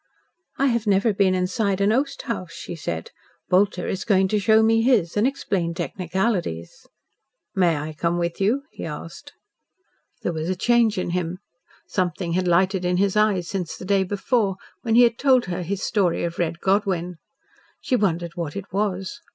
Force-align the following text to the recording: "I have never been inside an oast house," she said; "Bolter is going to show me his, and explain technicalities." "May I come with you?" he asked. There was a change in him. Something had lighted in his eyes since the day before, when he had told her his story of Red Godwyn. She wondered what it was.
"I 0.57 0.65
have 0.65 0.87
never 0.87 1.13
been 1.13 1.35
inside 1.35 1.79
an 1.79 1.91
oast 1.91 2.23
house," 2.23 2.53
she 2.53 2.75
said; 2.75 3.11
"Bolter 3.49 3.87
is 3.87 4.03
going 4.03 4.27
to 4.29 4.39
show 4.39 4.63
me 4.63 4.81
his, 4.81 5.15
and 5.15 5.27
explain 5.27 5.75
technicalities." 5.75 6.87
"May 7.53 7.77
I 7.77 7.93
come 7.93 8.17
with 8.17 8.41
you?" 8.41 8.63
he 8.71 8.83
asked. 8.83 9.33
There 10.23 10.33
was 10.33 10.49
a 10.49 10.55
change 10.55 10.97
in 10.97 11.11
him. 11.11 11.37
Something 11.85 12.31
had 12.33 12.47
lighted 12.47 12.83
in 12.83 12.97
his 12.97 13.15
eyes 13.15 13.47
since 13.47 13.77
the 13.77 13.85
day 13.85 14.01
before, 14.01 14.55
when 14.81 14.95
he 14.95 15.03
had 15.03 15.19
told 15.19 15.45
her 15.45 15.61
his 15.61 15.83
story 15.83 16.23
of 16.23 16.39
Red 16.39 16.61
Godwyn. 16.61 17.17
She 17.79 17.95
wondered 17.95 18.31
what 18.33 18.55
it 18.55 18.73
was. 18.73 19.21